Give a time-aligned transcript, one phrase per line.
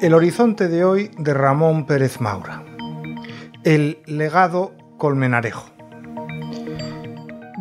[0.00, 2.64] El horizonte de hoy de Ramón Pérez Maura.
[3.64, 5.70] El legado colmenarejo.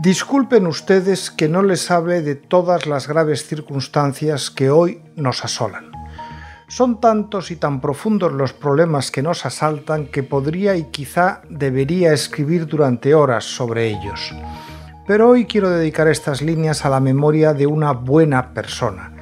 [0.01, 5.94] Disculpen ustedes que no les hable de todas las graves circunstancias que hoy nos asolan.
[6.67, 12.11] Son tantos y tan profundos los problemas que nos asaltan que podría y quizá debería
[12.11, 14.33] escribir durante horas sobre ellos.
[15.05, 19.13] Pero hoy quiero dedicar estas líneas a la memoria de una buena persona,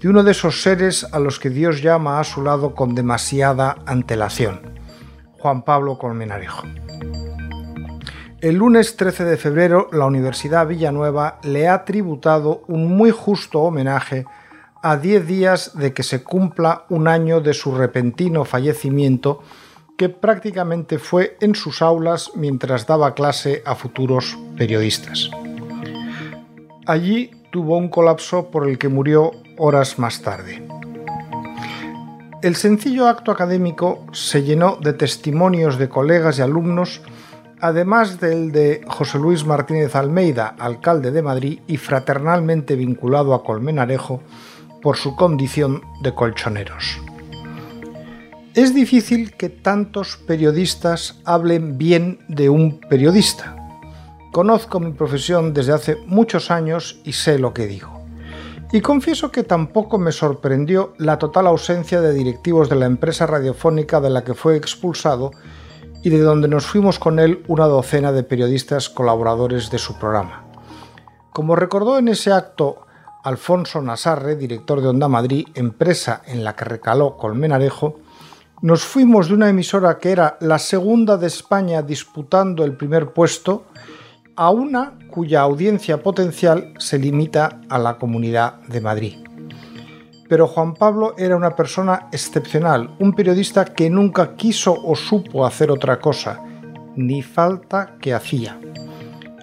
[0.00, 3.76] de uno de esos seres a los que Dios llama a su lado con demasiada
[3.86, 4.60] antelación,
[5.38, 6.64] Juan Pablo Colmenarejo.
[8.40, 14.26] El lunes 13 de febrero la Universidad Villanueva le ha tributado un muy justo homenaje
[14.88, 19.42] a 10 días de que se cumpla un año de su repentino fallecimiento
[19.98, 25.28] que prácticamente fue en sus aulas mientras daba clase a futuros periodistas.
[26.86, 30.66] Allí tuvo un colapso por el que murió horas más tarde.
[32.40, 37.02] El sencillo acto académico se llenó de testimonios de colegas y alumnos,
[37.60, 44.22] además del de José Luis Martínez Almeida, alcalde de Madrid y fraternalmente vinculado a Colmenarejo
[44.82, 47.00] por su condición de colchoneros.
[48.54, 53.54] Es difícil que tantos periodistas hablen bien de un periodista.
[54.32, 57.98] Conozco mi profesión desde hace muchos años y sé lo que digo.
[58.72, 64.00] Y confieso que tampoco me sorprendió la total ausencia de directivos de la empresa radiofónica
[64.00, 65.30] de la que fue expulsado
[66.02, 70.44] y de donde nos fuimos con él una docena de periodistas colaboradores de su programa.
[71.32, 72.87] Como recordó en ese acto
[73.28, 78.00] Alfonso Nasarre, director de Onda Madrid, empresa en la que recaló Colmenarejo,
[78.62, 83.66] nos fuimos de una emisora que era la segunda de España disputando el primer puesto
[84.34, 89.14] a una cuya audiencia potencial se limita a la Comunidad de Madrid.
[90.26, 95.70] Pero Juan Pablo era una persona excepcional, un periodista que nunca quiso o supo hacer
[95.70, 96.40] otra cosa,
[96.96, 98.58] ni falta que hacía.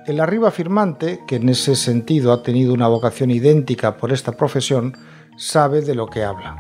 [0.06, 4.94] El arriba firmante, que en ese sentido ha tenido una vocación idéntica por esta profesión,
[5.38, 6.58] sabe de lo que habla.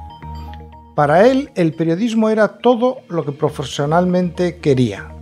[0.95, 5.16] Para él, el periodismo era todo lo que profesionalmente quería,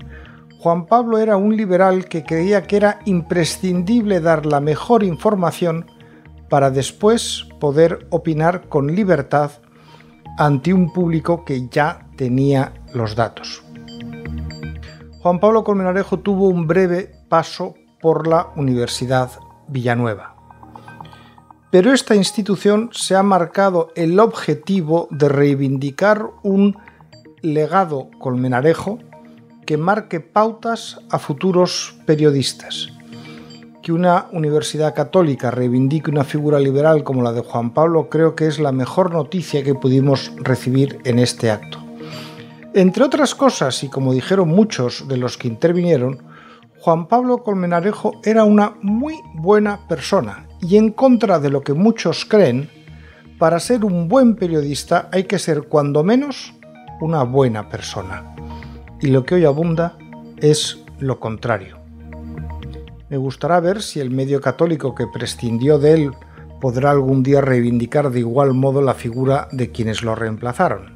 [0.64, 5.92] Juan Pablo era un liberal que creía que era imprescindible dar la mejor información
[6.50, 9.52] para después poder opinar con libertad
[10.38, 13.62] ante un público que ya tenía los datos.
[15.22, 19.32] Juan Pablo Colmenarejo tuvo un breve paso por la Universidad
[19.70, 20.36] Villanueva.
[21.72, 26.78] Pero esta institución se ha marcado el objetivo de reivindicar un
[27.42, 29.00] legado colmenarejo
[29.66, 32.90] que marque pautas a futuros periodistas.
[33.82, 38.48] Que una universidad católica reivindique una figura liberal como la de Juan Pablo creo que
[38.48, 41.80] es la mejor noticia que pudimos recibir en este acto.
[42.74, 46.33] Entre otras cosas, y como dijeron muchos de los que intervinieron,
[46.84, 52.26] Juan Pablo Colmenarejo era una muy buena persona y en contra de lo que muchos
[52.26, 52.70] creen,
[53.40, 56.54] para ser un buen periodista hay que ser cuando menos
[57.00, 58.36] una buena persona
[59.00, 59.98] y lo que hoy abunda
[60.36, 61.80] es lo contrario.
[63.08, 66.12] Me gustará ver si el medio católico que prescindió de él
[66.60, 70.93] podrá algún día reivindicar de igual modo la figura de quienes lo reemplazaron.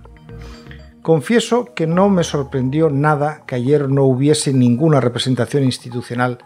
[1.07, 6.39] Confieso que no me sorprendió nada que ayer no hubiese ninguna representación institucional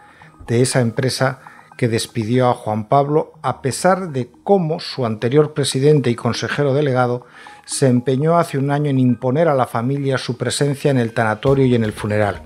[0.46, 1.40] de esa empresa
[1.76, 7.26] que despidió a Juan Pablo a pesar de cómo su anterior presidente y consejero delegado
[7.64, 11.66] se empeñó hace un año en imponer a la familia su presencia en el tanatorio
[11.66, 12.42] y en el funeral.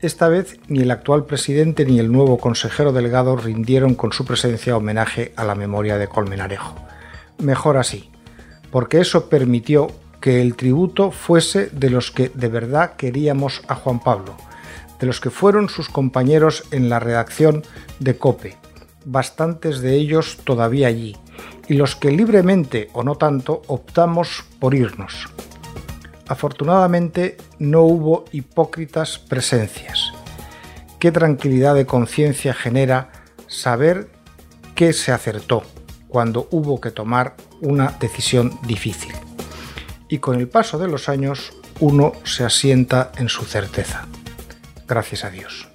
[0.00, 4.74] Esta vez ni el actual presidente ni el nuevo consejero delegado rindieron con su presencia
[4.74, 6.74] homenaje a la memoria de Colmenarejo.
[7.40, 8.08] Mejor así,
[8.70, 9.88] porque eso permitió
[10.24, 14.34] que el tributo fuese de los que de verdad queríamos a Juan Pablo,
[14.98, 17.62] de los que fueron sus compañeros en la redacción
[17.98, 18.56] de COPE,
[19.04, 21.14] bastantes de ellos todavía allí,
[21.68, 25.28] y los que libremente o no tanto optamos por irnos.
[26.26, 30.14] Afortunadamente no hubo hipócritas presencias.
[30.98, 33.10] Qué tranquilidad de conciencia genera
[33.46, 34.08] saber
[34.74, 35.64] que se acertó
[36.08, 39.12] cuando hubo que tomar una decisión difícil.
[40.08, 44.06] Y con el paso de los años uno se asienta en su certeza.
[44.86, 45.68] Gracias a Dios.